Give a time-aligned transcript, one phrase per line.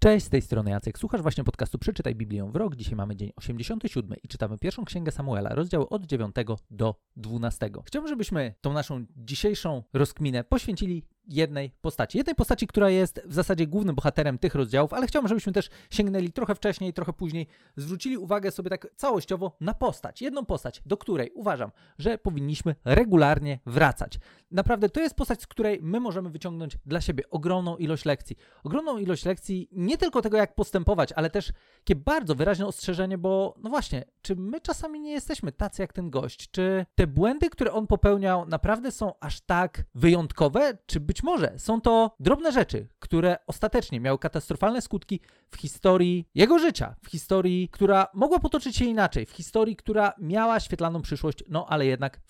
[0.00, 0.98] Cześć, z tej strony Jacek.
[0.98, 2.76] Słuchasz właśnie podcastu Przeczytaj Biblię w rok.
[2.76, 6.34] Dzisiaj mamy dzień 87 i czytamy pierwszą księgę Samuela, rozdziały od 9
[6.70, 7.70] do 12.
[7.84, 12.18] Chciałbym, żebyśmy tą naszą dzisiejszą rozkminę poświęcili jednej postaci.
[12.18, 16.32] Jednej postaci, która jest w zasadzie głównym bohaterem tych rozdziałów, ale chciałbym, żebyśmy też sięgnęli
[16.32, 17.46] trochę wcześniej, trochę później,
[17.76, 20.22] zwrócili uwagę sobie tak całościowo na postać.
[20.22, 24.18] Jedną postać, do której uważam, że powinniśmy regularnie wracać.
[24.50, 28.36] Naprawdę to jest postać, z której my możemy wyciągnąć dla siebie ogromną ilość lekcji.
[28.64, 33.54] Ogromną ilość lekcji nie tylko tego, jak postępować, ale też takie bardzo wyraźne ostrzeżenie, bo
[33.62, 36.50] no właśnie, czy my czasami nie jesteśmy tacy jak ten gość?
[36.50, 40.78] Czy te błędy, które on popełniał, naprawdę są aż tak wyjątkowe?
[40.86, 46.58] Czy być może są to drobne rzeczy, które ostatecznie miały katastrofalne skutki w historii jego
[46.58, 51.66] życia, w historii, która mogła potoczyć się inaczej, w historii, która miała świetlaną przyszłość, no
[51.68, 52.20] ale jednak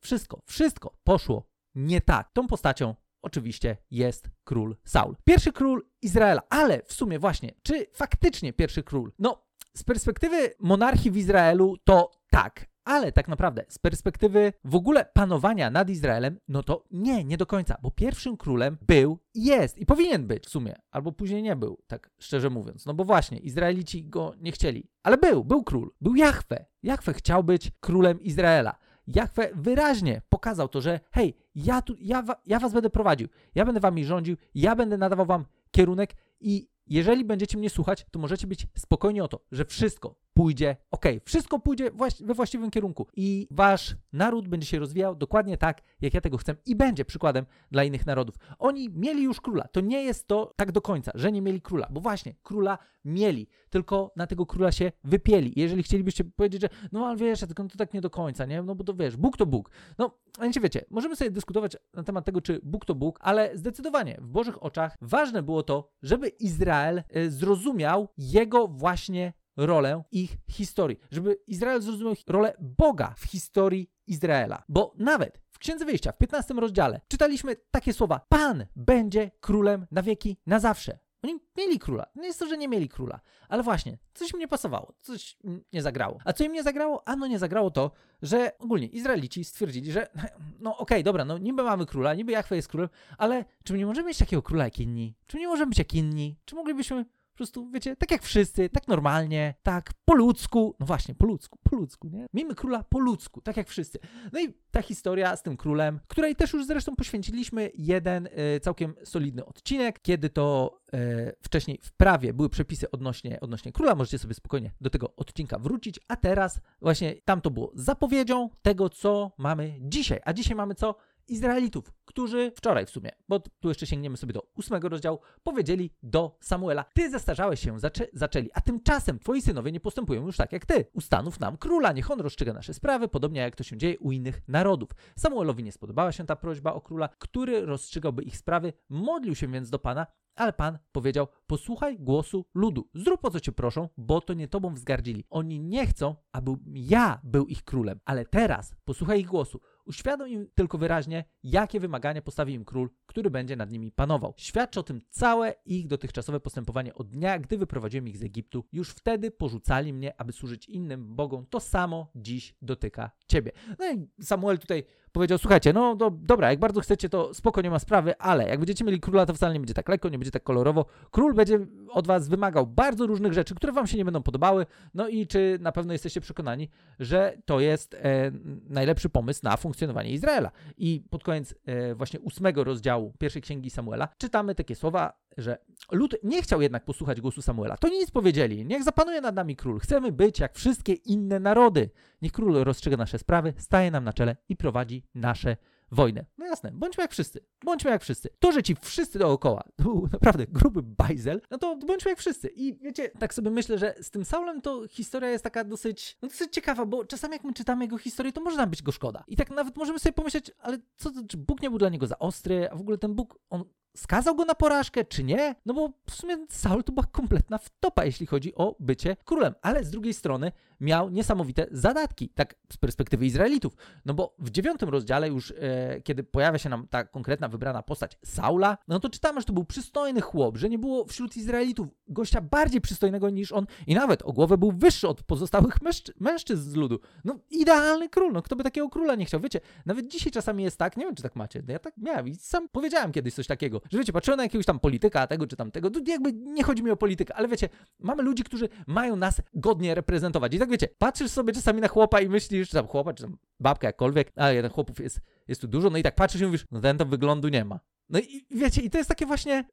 [0.00, 2.32] wszystko, wszystko poszło nie tak.
[2.32, 5.16] Tą postacią oczywiście jest król Saul.
[5.24, 9.12] Pierwszy król Izraela, ale w sumie właśnie, czy faktycznie pierwszy król?
[9.18, 15.04] No, z perspektywy monarchii w Izraelu to tak, ale tak naprawdę z perspektywy w ogóle
[15.04, 19.86] panowania nad Izraelem, no to nie, nie do końca, bo pierwszym królem był jest i
[19.86, 22.86] powinien być w sumie, albo później nie był, tak szczerze mówiąc.
[22.86, 26.66] No bo właśnie, Izraelici go nie chcieli, ale był, był król, był Jahwe.
[26.82, 28.78] Jahwe chciał być królem Izraela.
[29.06, 33.80] Jahwe wyraźnie pokazał to, że hej, ja, tu, ja, ja was będę prowadził, ja będę
[33.80, 38.66] wami rządził, ja będę nadawał wam kierunek i jeżeli będziecie mnie słuchać, to możecie być
[38.78, 44.48] spokojni o to, że wszystko pójdzie ok, wszystko pójdzie we właściwym kierunku i wasz naród
[44.48, 48.34] będzie się rozwijał dokładnie tak, jak ja tego chcę i będzie przykładem dla innych narodów.
[48.58, 49.68] Oni mieli już króla.
[49.72, 53.48] To nie jest to tak do końca, że nie mieli króla, bo właśnie króla mieli,
[53.70, 55.52] tylko na tego króla się wypieli.
[55.56, 58.62] Jeżeli chcielibyście powiedzieć, że no ale wiesz, tylko no to tak nie do końca, nie?
[58.62, 59.70] No bo to wiesz, Bóg to Bóg.
[59.98, 64.18] No, wiecie, wiecie, możemy sobie dyskutować na temat tego, czy Bóg to Bóg, ale zdecydowanie
[64.20, 71.00] w Bożych oczach ważne było to, żeby Izrael y, zrozumiał jego właśnie rolę ich historii,
[71.10, 74.62] żeby Izrael zrozumiał rolę Boga w historii Izraela.
[74.68, 80.02] Bo nawet w Księdze Wyjścia, w 15 rozdziale, czytaliśmy takie słowa: Pan będzie królem na
[80.02, 80.98] wieki, na zawsze.
[81.22, 82.06] Oni mieli króla.
[82.14, 83.20] Nie jest to, że nie mieli króla.
[83.48, 85.36] Ale właśnie, coś im nie pasowało, coś
[85.72, 86.18] nie zagrało.
[86.24, 87.08] A co im nie zagrało?
[87.08, 87.90] Ano nie zagrało to,
[88.22, 90.08] że ogólnie Izraelici stwierdzili, że
[90.60, 93.86] no okej, okay, dobra, no niby mamy króla, niby Jachwę jest królem, ale czy nie
[93.86, 95.14] możemy mieć takiego króla jak inni?
[95.26, 96.36] Czy nie możemy być jak inni?
[96.44, 97.04] Czy moglibyśmy
[97.36, 100.74] po prostu, wiecie, tak jak wszyscy, tak normalnie, tak po ludzku.
[100.80, 102.26] No właśnie, po ludzku, po ludzku, nie?
[102.34, 103.98] Miejmy króla po ludzku, tak jak wszyscy.
[104.32, 108.94] No i ta historia z tym królem, której też już zresztą poświęciliśmy jeden y, całkiem
[109.04, 110.98] solidny odcinek, kiedy to y,
[111.42, 113.94] wcześniej w prawie były przepisy odnośnie, odnośnie króla.
[113.94, 118.88] Możecie sobie spokojnie do tego odcinka wrócić, a teraz właśnie tam to było zapowiedzią tego,
[118.88, 120.20] co mamy dzisiaj.
[120.24, 120.94] A dzisiaj mamy co?
[121.28, 126.36] Izraelitów, którzy wczoraj w sumie, bo tu jeszcze sięgniemy sobie do ósmego rozdziału, powiedzieli do
[126.40, 130.66] Samuela: Ty zestarzałeś się, zaczę zaczęli, a tymczasem twoi synowie nie postępują już tak jak
[130.66, 130.84] ty.
[130.92, 134.48] Ustanów nam króla, niech on rozstrzyga nasze sprawy, podobnie jak to się dzieje u innych
[134.48, 134.90] narodów.
[135.18, 139.70] Samuelowi nie spodobała się ta prośba o króla, który rozstrzygałby ich sprawy, modlił się więc
[139.70, 144.34] do Pana, ale Pan powiedział: Posłuchaj głosu ludu, zrób o co cię proszą, bo to
[144.34, 145.24] nie tobą wzgardzili.
[145.30, 149.60] Oni nie chcą, aby ja był ich królem, ale teraz posłuchaj ich głosu.
[149.86, 154.34] Uświadom im tylko wyraźnie, jakie wymagania postawi im król, który będzie nad nimi panował.
[154.36, 158.64] Świadczy o tym całe ich dotychczasowe postępowanie od dnia, gdy wyprowadziłem ich z Egiptu.
[158.72, 161.46] Już wtedy porzucali mnie, aby służyć innym bogom.
[161.50, 163.52] To samo dziś dotyka ciebie.
[163.78, 164.84] No i Samuel tutaj
[165.16, 168.58] powiedział, słuchajcie, no do, dobra, jak bardzo chcecie, to spoko, nie ma sprawy, ale jak
[168.58, 170.86] będziecie mieli króla, to wcale nie będzie tak lekko, nie będzie tak kolorowo.
[171.10, 175.08] Król będzie od was wymagał bardzo różnych rzeczy, które wam się nie będą podobały, no
[175.08, 176.68] i czy na pewno jesteście przekonani,
[176.98, 178.30] że to jest e,
[178.68, 180.50] najlepszy pomysł na funkcjonowanie Izraela.
[180.78, 185.58] I pod koniec e, właśnie ósmego rozdziału pierwszej księgi Samuela czytamy takie słowa, że
[185.92, 187.76] lud nie chciał jednak posłuchać głosu Samuela.
[187.76, 188.66] To nic powiedzieli.
[188.66, 189.78] Niech zapanuje nad nami król.
[189.80, 191.90] Chcemy być jak wszystkie inne narody.
[192.22, 195.56] Niech król rozstrzyga nasze sprawy, staje nam na czele i prowadzi nasze
[195.90, 196.24] wojnę.
[196.38, 197.40] No jasne, bądźmy jak wszyscy.
[197.64, 198.28] Bądźmy jak wszyscy.
[198.38, 202.48] To, że ci wszyscy dookoła, to był naprawdę gruby bajzel, no to bądźmy jak wszyscy.
[202.48, 206.28] I wiecie, tak sobie myślę, że z tym Saulem to historia jest taka dosyć, no
[206.28, 209.24] dosyć ciekawa, bo czasami jak my czytamy jego historię, to może nam być go szkoda.
[209.28, 212.18] I tak nawet możemy sobie pomyśleć, ale co, czy Bóg nie był dla niego za
[212.18, 213.64] ostry, a w ogóle ten Bóg, on
[213.96, 215.54] skazał go na porażkę, czy nie?
[215.66, 219.54] No bo w sumie Saul to była kompletna wtopa, jeśli chodzi o bycie królem.
[219.62, 223.76] Ale z drugiej strony miał niesamowite zadatki, tak z perspektywy Izraelitów.
[224.04, 228.18] No bo w dziewiątym rozdziale już, e, kiedy pojawia się nam ta konkretna wybrana postać
[228.24, 232.40] Saula, no to czytamy, że to był przystojny chłop, że nie było wśród Izraelitów gościa
[232.40, 236.74] bardziej przystojnego niż on i nawet o głowę był wyższy od pozostałych mężczy mężczyzn z
[236.74, 237.00] ludu.
[237.24, 239.40] No idealny król, no kto by takiego króla nie chciał?
[239.40, 242.34] Wiecie, nawet dzisiaj czasami jest tak, nie wiem czy tak macie, ja tak miałem i
[242.34, 245.90] sam powiedziałem kiedyś coś takiego, że wiecie, patrzyłem na jakiegoś tam polityka, tego czy tamtego,
[245.90, 247.68] to jakby nie chodzi mi o politykę, ale wiecie,
[248.00, 250.54] mamy ludzi, którzy mają nas godnie reprezentować.
[250.54, 253.36] I tak wiecie, patrzysz sobie czasami na chłopa i myślisz, czy tam chłopa, czy tam
[253.60, 256.64] babka, jakkolwiek, a jeden chłopów jest, jest tu dużo, no i tak patrzysz i mówisz,
[256.70, 257.80] no ten to wyglądu nie ma.
[258.08, 259.64] No i wiecie, i to jest takie właśnie,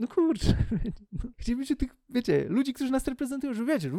[0.00, 0.56] no kurczę,
[1.12, 3.92] no, tych, wiecie, ludzi, którzy nas reprezentują, że wiecie,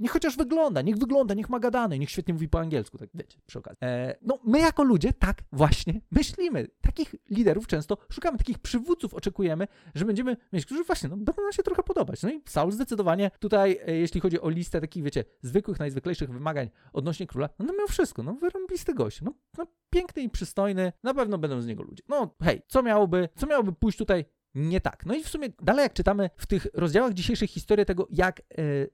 [0.00, 3.38] niech, chociaż wygląda, niech wygląda, niech ma gadane, niech świetnie mówi po angielsku, tak wiecie,
[3.46, 3.78] przy okazji.
[3.82, 6.68] E, no my jako ludzie tak właśnie myślimy.
[6.80, 11.52] Takich liderów często szukamy, takich przywódców oczekujemy, że będziemy mieć, którzy właśnie, no będą nam
[11.52, 12.22] się trochę podobać.
[12.22, 16.70] No i Saul zdecydowanie tutaj, e, jeśli chodzi o listę takich, wiecie, zwykłych, najzwyklejszych wymagań
[16.92, 21.14] odnośnie króla, no to miał wszystko, no wyrąbisty gość, no, no piękny i przystojny, na
[21.14, 22.02] pewno będą z niego ludzie.
[22.08, 24.24] No hej, co miałoby, co miałoby pójść tutaj
[24.54, 25.06] nie tak.
[25.06, 28.42] No i w sumie dalej jak czytamy w tych rozdziałach dzisiejszych historię tego, jak e,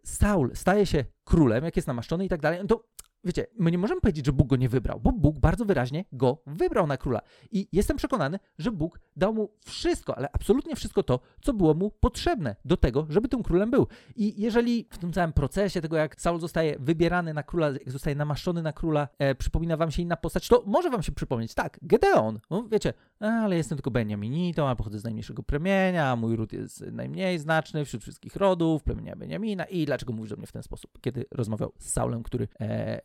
[0.04, 2.84] Saul staje się królem, jak jest namaszczony i tak dalej, no to
[3.24, 6.42] wiecie, my nie możemy powiedzieć, że Bóg go nie wybrał, bo Bóg bardzo wyraźnie go
[6.46, 7.20] wybrał na króla.
[7.52, 11.90] I jestem przekonany, że Bóg dał mu wszystko, ale absolutnie wszystko to, co było mu
[11.90, 13.86] potrzebne do tego, żeby tym królem był.
[14.16, 18.16] I jeżeli w tym całym procesie tego, jak Saul zostaje wybierany na króla, jak zostaje
[18.16, 21.78] namaszczony na króla, e, przypomina wam się inna postać, to może wam się przypomnieć, tak,
[21.82, 26.80] Gedeon, no, wiecie, ale jestem tylko Beniaminitą, a pochodzę z najmniejszego plemienia, mój ród jest
[26.92, 31.00] najmniej znaczny wśród wszystkich rodów, plemienia Beniamina i dlaczego mówisz do mnie w ten sposób,
[31.00, 33.00] kiedy rozmawiał z Saulem, który e,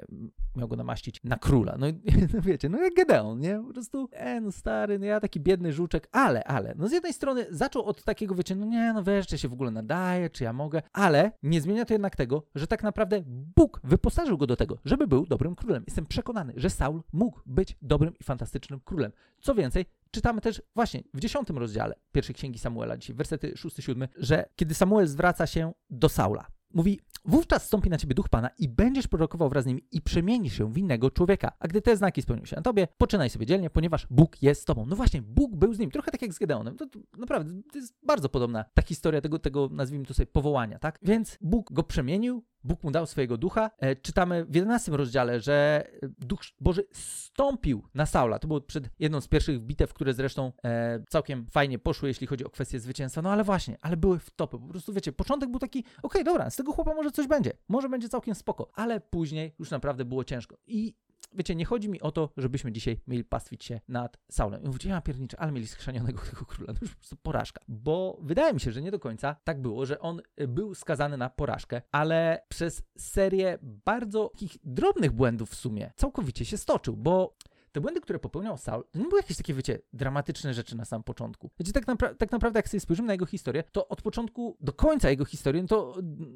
[0.56, 1.76] miał go namaścić na króla.
[1.80, 1.88] No,
[2.34, 3.64] no wiecie, no jak Gedeon, nie?
[3.68, 7.14] Po prostu, e, no stary, no ja taki biedny żuczek, ale, ale, no z jednej
[7.14, 10.44] strony zaczął od takiego, wiecie, no nie, no wiesz, czy się w ogóle nadaje, czy
[10.44, 13.24] ja mogę, ale nie zmienia to jednak tego, że tak naprawdę
[13.56, 15.84] Bóg wyposażył go do tego, żeby był dobrym królem.
[15.88, 19.12] Jestem przekonany, że Saul mógł być dobrym i fantastycznym królem.
[19.42, 24.46] Co więcej, czytamy też właśnie w dziesiątym rozdziale pierwszej księgi Samuela, dzisiaj wersety 6-7, że
[24.56, 29.08] kiedy Samuel zwraca się do Saula, Mówi, wówczas stąpi na ciebie duch Pana i będziesz
[29.08, 31.52] prorokował wraz z nim i przemieni się w innego człowieka.
[31.60, 34.66] A gdy te znaki spełnią się na tobie, poczynaj sobie dzielnie, ponieważ Bóg jest z
[34.66, 34.86] tobą.
[34.86, 36.78] No właśnie, Bóg był z nim, trochę tak jak z Gedeonem.
[36.78, 40.80] To, to naprawdę, to jest bardzo podobna ta historia tego, tego, nazwijmy to sobie, powołania,
[40.80, 41.00] tak?
[41.02, 43.72] Więc Bóg go przemienił, Bóg mu dał swojego ducha.
[43.78, 45.88] E, czytamy w 11 rozdziale, że
[46.20, 48.40] Duch Boży stąpił na Saula.
[48.40, 52.46] To było przed jedną z pierwszych bitew, które zresztą e, całkiem fajnie poszły, jeśli chodzi
[52.46, 53.22] o kwestię zwycięstwa.
[53.22, 54.60] No ale właśnie, ale były w topy.
[54.60, 57.52] Po prostu wiecie, początek był taki, okej, okay, dobra, z tego chłopa może coś będzie.
[57.68, 58.72] Może będzie całkiem spoko.
[58.74, 60.58] Ale później już naprawdę było ciężko.
[60.68, 60.96] I
[61.32, 64.64] wiecie, nie chodzi mi o to, żebyśmy dzisiaj mieli pastwić się nad Saulem.
[64.64, 66.74] I mówicie, ja pierniczę, ale mieli schrzanionego tego króla.
[66.74, 67.62] To już po prostu porażka.
[67.68, 71.18] Bo wydaje mi się, że nie do końca tak było, że on y, był skazany
[71.18, 77.38] na porażkę, ale przez serię bardzo takich drobnych błędów w sumie całkowicie się stoczył, bo
[77.72, 81.04] te błędy, które popełniał Saul, to nie były jakieś takie, wiecie, dramatyczne rzeczy na samym
[81.04, 81.52] początku.
[81.60, 84.74] Wiecie, tak, napra tak naprawdę, jak sobie spojrzymy na jego historię, to od początku do
[84.74, 85.96] końca jego historii, no to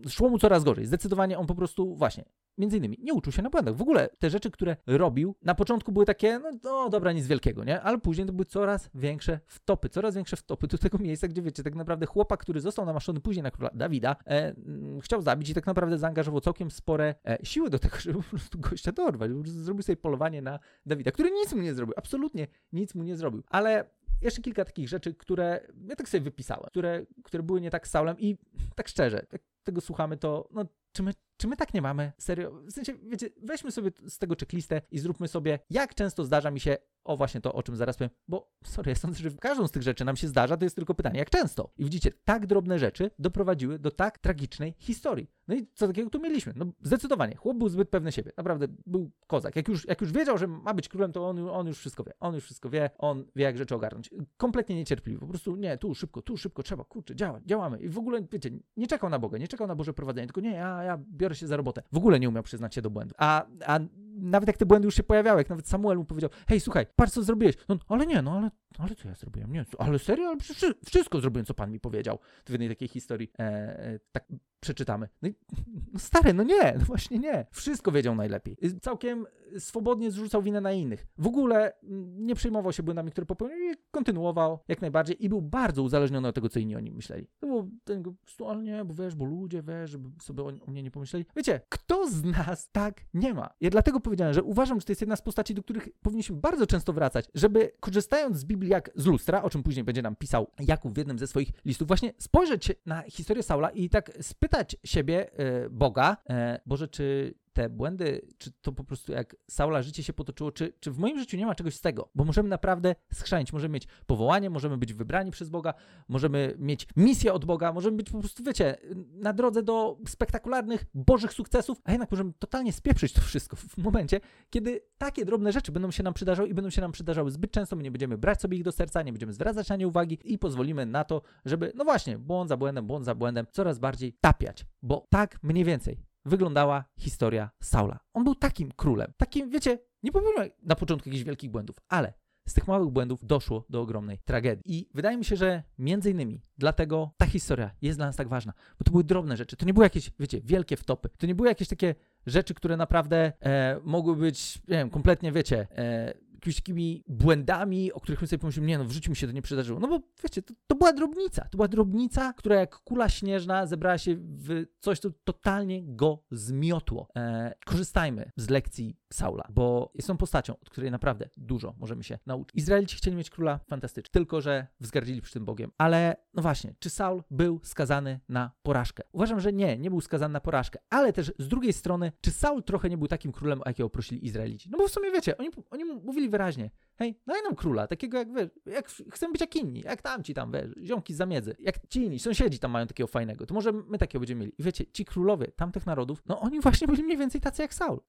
[0.09, 0.85] szło mu coraz gorzej.
[0.85, 2.25] Zdecydowanie on po prostu, właśnie,
[2.57, 3.75] między innymi, nie uczył się na błędach.
[3.75, 7.63] W ogóle te rzeczy, które robił, na początku były takie, no, no dobra, nic wielkiego,
[7.63, 7.81] nie?
[7.81, 11.63] Ale później to były coraz większe wtopy, coraz większe wtopy do tego miejsca, gdzie, wiecie,
[11.63, 14.55] tak naprawdę chłopak, który został namaszczony później na króla Dawida, e,
[15.01, 18.59] chciał zabić i tak naprawdę zaangażował całkiem spore e, siły do tego, żeby po prostu
[18.59, 19.31] gościa dorwać.
[19.45, 23.43] Zrobił sobie polowanie na Dawida, który nic mu nie zrobił, absolutnie nic mu nie zrobił.
[23.49, 23.89] Ale
[24.21, 27.91] jeszcze kilka takich rzeczy, które ja tak sobie wypisałem, które, które były nie tak z
[27.91, 28.37] Saulem i
[28.75, 32.11] tak szczerze, jak tego słuchamy, to no, czy my czy my tak nie mamy?
[32.17, 32.51] Serio?
[32.51, 36.59] W sensie, wiecie, weźmy sobie z tego checklistę i zróbmy sobie, jak często zdarza mi
[36.59, 39.71] się, o właśnie to, o czym zaraz powiem, bo sorry, ja sądzę, że każdą z
[39.71, 41.73] tych rzeczy nam się zdarza, to jest tylko pytanie, jak często?
[41.77, 45.31] I widzicie, tak drobne rzeczy doprowadziły do tak tragicznej historii.
[45.47, 46.53] No i co takiego tu mieliśmy?
[46.55, 49.55] No zdecydowanie, chłop był zbyt pewny siebie, naprawdę był kozak.
[49.55, 52.13] Jak już, jak już wiedział, że ma być królem, to on, on już wszystko wie,
[52.19, 54.09] on już wszystko wie, on wie, jak rzeczy ogarnąć.
[54.37, 57.79] Kompletnie niecierpliwy, po prostu nie, tu szybko, tu szybko, trzeba, kurczę, działać, działamy.
[57.79, 60.51] I w ogóle, wiecie, nie czekał na Boga, nie czekał na Boże prowadzenie, tylko nie,
[60.51, 61.81] ja, ja biorę się za robotę.
[61.91, 63.15] W ogóle nie umiał przyznać się do błędu.
[63.17, 63.79] A, a
[64.15, 67.11] nawet jak te błędy już się pojawiały, jak nawet Samuel mu powiedział, hej, słuchaj, patrz
[67.11, 67.55] co zrobiłeś.
[67.69, 69.53] No, ale nie, no ale, ale co ja zrobiłem?
[69.53, 70.27] Nie, ale serio?
[70.27, 70.37] Ale
[70.85, 72.19] wszystko zrobiłem, co pan mi powiedział.
[72.45, 74.25] W jednej takiej historii e, e, tak
[74.63, 75.09] przeczytamy.
[75.21, 75.35] No, i,
[75.93, 77.45] no stary, no nie, no właśnie nie.
[77.51, 78.57] Wszystko wiedział najlepiej.
[78.81, 79.25] Całkiem
[79.59, 81.07] swobodnie zrzucał winę na innych.
[81.17, 81.73] W ogóle
[82.17, 86.35] nie przejmował się błędami, które popełnił i kontynuował jak najbardziej i był bardzo uzależniony od
[86.35, 87.27] tego, co inni o nim myśleli.
[87.39, 88.03] To było ten,
[88.47, 91.25] ale nie, bo wiesz, bo ludzie, wiesz, żeby sobie o, o mnie nie pomyśleli.
[91.35, 93.49] Wiecie, kto z nas tak nie ma?
[93.61, 96.67] Ja dlatego powiedziałem, że uważam, że to jest jedna z postaci, do których powinniśmy bardzo
[96.67, 100.47] często wracać, żeby korzystając z Biblii jak z lustra, o czym później będzie nam pisał
[100.59, 105.29] Jakub w jednym ze swoich listów, właśnie spojrzeć na historię Saula i tak spytać siebie,
[105.39, 110.13] e, Boga, e, Boże, czy te błędy, czy to po prostu jak Saula życie się
[110.13, 113.53] potoczyło, czy, czy w moim życiu nie ma czegoś z tego, bo możemy naprawdę schrzanić,
[113.53, 115.73] możemy mieć powołanie, możemy być wybrani przez Boga,
[116.07, 118.77] możemy mieć misję od Boga, możemy być po prostu, wiecie,
[119.11, 124.19] na drodze do spektakularnych, bożych sukcesów, a jednak możemy totalnie spieprzyć to wszystko w momencie,
[124.49, 127.75] kiedy takie drobne rzeczy będą się nam przydarzały i będą się nam przydarzały zbyt często,
[127.75, 130.37] my nie będziemy brać sobie ich do serca, nie będziemy zwracać na nie uwagi i
[130.39, 134.65] pozwolimy na to, żeby, no właśnie, błąd za błędem, błąd za błędem, coraz bardziej tapiać,
[134.81, 137.99] bo tak mniej więcej wyglądała historia Saula.
[138.13, 142.13] On był takim królem, takim, wiecie, nie popełniał na początku jakichś wielkich błędów, ale
[142.47, 144.77] z tych małych błędów doszło do ogromnej tragedii.
[144.77, 148.53] I wydaje mi się, że między innymi dlatego ta historia jest dla nas tak ważna,
[148.79, 151.47] bo to były drobne rzeczy, to nie były jakieś, wiecie, wielkie wtopy, to nie były
[151.47, 157.03] jakieś takie rzeczy, które naprawdę e, mogły być, nie wiem, kompletnie, wiecie, e, jakimiś takimi
[157.07, 159.79] błędami, o których my sobie pomyślimy, nie no, w życiu mi się to nie przydarzyło.
[159.79, 161.41] No bo wiecie, to, to była drobnica.
[161.51, 167.07] To była drobnica, która jak kula śnieżna zebrała się w coś, co totalnie go zmiotło.
[167.15, 172.19] E, korzystajmy z lekcji Saula, bo jest on postacią, od której naprawdę dużo możemy się
[172.25, 172.55] nauczyć.
[172.55, 175.71] Izraelici chcieli mieć króla fantastycznie, tylko że wzgardzili przy tym Bogiem.
[175.77, 179.03] Ale no właśnie, czy Saul był skazany na porażkę?
[179.11, 182.63] Uważam, że nie, nie był skazany na porażkę, ale też z drugiej strony, czy Saul
[182.63, 184.69] trochę nie był takim królem, o jakiego prosili Izraelici?
[184.71, 188.31] No bo w sumie wiecie, oni, oni mówili wyraźnie, hej, daj nam króla, takiego jak
[188.31, 192.03] wy, jak chcemy być jak inni, jak tamci tam, wiesz, ziomki z zamiedzy, jak ci
[192.03, 194.53] inni, sąsiedzi tam mają takiego fajnego, to może my takiego będziemy mieli.
[194.57, 197.99] I wiecie, ci królowie tamtych narodów, no oni właśnie byli mniej więcej tacy jak Saul.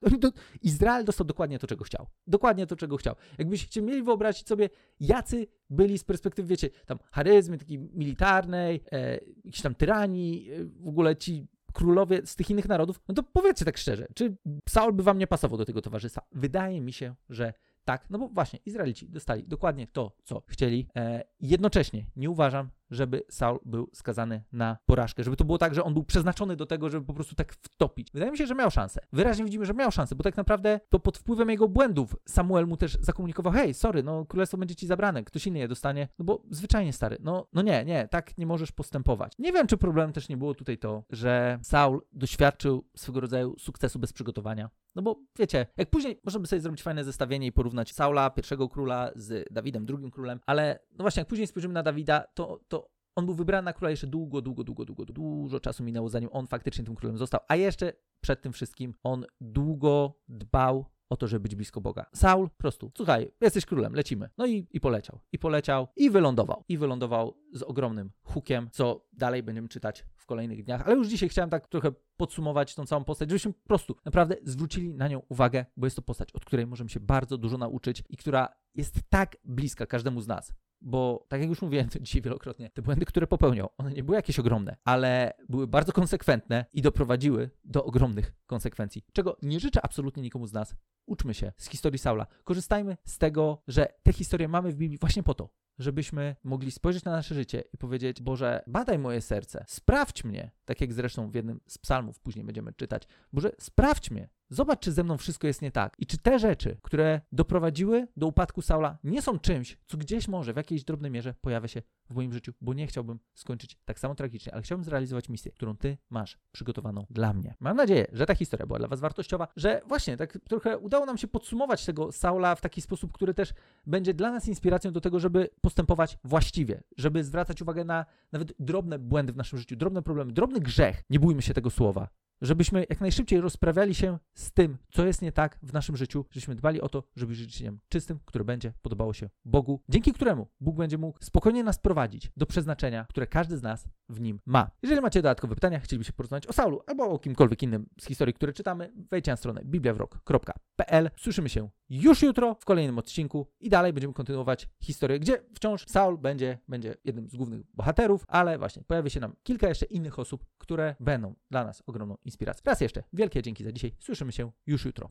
[0.63, 2.07] Izrael dostał dokładnie to, czego chciał.
[2.27, 3.15] Dokładnie to, czego chciał.
[3.39, 9.13] Jakbyście mieli wyobrazić sobie, jacy byli z perspektywy, wiecie, tam charyzmy takiej militarnej, e,
[9.45, 13.65] jakiejś tam tyranii, e, w ogóle ci królowie z tych innych narodów, no to powiedzcie
[13.65, 14.37] tak szczerze, czy
[14.69, 16.27] Saul by wam nie pasował do tego towarzystwa?
[16.33, 17.53] Wydaje mi się, że
[17.85, 20.89] tak, no bo właśnie Izraelici dostali dokładnie to, co chcieli.
[20.97, 25.85] E, jednocześnie nie uważam, żeby Saul był skazany na porażkę, żeby to było tak, że
[25.85, 28.09] on był przeznaczony do tego, żeby po prostu tak wtopić.
[28.13, 29.01] Wydaje mi się, że miał szansę.
[29.13, 32.77] Wyraźnie widzimy, że miał szansę, bo tak naprawdę to pod wpływem jego błędów Samuel mu
[32.77, 36.43] też zakomunikował, hej, sorry, no królestwo będzie ci zabrane, ktoś inny je dostanie, no bo
[36.51, 39.33] zwyczajnie stary, no, no nie, nie, tak nie możesz postępować.
[39.39, 43.99] Nie wiem, czy problemem też nie było tutaj to, że Saul doświadczył swego rodzaju sukcesu
[43.99, 44.71] bez przygotowania.
[44.95, 49.11] No bo wiecie, jak później możemy sobie zrobić fajne zestawienie i porównać Saula, pierwszego króla,
[49.15, 52.84] z Dawidem, drugim królem, ale no właśnie, jak później spojrzymy na Dawida, to, to
[53.17, 56.47] on był wybrany na króla jeszcze długo, długo, długo, długo, dużo czasu minęło, zanim on
[56.47, 61.43] faktycznie tym królem został, a jeszcze przed tym wszystkim on długo dbał o to, żeby
[61.43, 62.07] być blisko Boga.
[62.15, 64.29] Saul po prostu, słuchaj, jesteś królem, lecimy.
[64.39, 66.65] No i, i poleciał, i poleciał, i wylądował.
[66.69, 70.87] I wylądował z ogromnym hukiem, co dalej będziemy czytać w kolejnych dniach.
[70.87, 74.95] Ale już dzisiaj chciałem tak trochę podsumować tą całą postać, żebyśmy po prostu naprawdę zwrócili
[74.95, 78.17] na nią uwagę, bo jest to postać, od której możemy się bardzo dużo nauczyć i
[78.17, 80.53] która jest tak bliska każdemu z nas
[80.85, 84.39] bo tak jak już mówiłem dzisiaj wielokrotnie, te błędy, które popełniał, one nie były jakieś
[84.39, 90.47] ogromne, ale były bardzo konsekwentne i doprowadziły do ogromnych konsekwencji, czego nie życzę absolutnie nikomu
[90.47, 90.75] z nas.
[91.07, 92.27] Uczmy się z historii Saula.
[92.45, 95.49] Korzystajmy z tego, że te historie mamy w Biblii właśnie po to,
[95.79, 100.81] żebyśmy mogli spojrzeć na nasze życie i powiedzieć: Boże, badaj moje serce, sprawdź mnie, tak
[100.81, 103.03] jak zresztą w jednym z psalmów później będziemy czytać.
[103.33, 105.97] Boże, sprawdź mnie, Zobacz, czy ze mną wszystko jest nie tak.
[105.99, 110.53] I czy te rzeczy, które doprowadziły do upadku Saula, nie są czymś, co gdzieś może
[110.53, 114.15] w jakiejś drobnej mierze pojawia się w moim życiu, bo nie chciałbym skończyć tak samo
[114.15, 117.55] tragicznie, ale chciałbym zrealizować misję, którą ty masz przygotowaną dla mnie.
[117.61, 121.19] Mam nadzieję, że ta historia była dla was wartościowa, że właśnie tak trochę udało nam
[121.19, 123.55] się podsumować tego Saula w taki sposób, który też
[123.87, 128.99] będzie dla nas inspiracją do tego, żeby postępować właściwie, żeby zwracać uwagę na nawet drobne
[128.99, 131.03] błędy w naszym życiu, drobne problemy, drobny grzech.
[131.11, 132.09] Nie bójmy się tego słowa
[132.45, 136.55] żebyśmy jak najszybciej rozprawiali się z tym, co jest nie tak w naszym życiu, żebyśmy
[136.55, 140.77] dbali o to, żeby żyć życiem czystym, które będzie podobało się Bogu, dzięki któremu Bóg
[140.77, 144.71] będzie mógł spokojnie nas prowadzić do przeznaczenia, które każdy z nas w nim ma.
[144.83, 148.53] Jeżeli macie dodatkowe pytania, chcielibyście porozmawiać o Saulu albo o kimkolwiek innym z historii, które
[148.53, 151.11] czytamy, wejdźcie na stronę bibliawrok.pl.
[151.17, 156.19] Słyszymy się już jutro w kolejnym odcinku i dalej będziemy kontynuować historię, gdzie wciąż Saul
[156.19, 160.45] będzie, będzie jednym z głównych bohaterów, ale właśnie pojawi się nam kilka jeszcze innych osób,
[160.59, 162.34] które będą dla nas ogromną inspiracją.
[162.65, 163.93] Raz jeszcze, wielkie dzięki za dzisiaj.
[163.99, 165.11] Słyszymy się już jutro.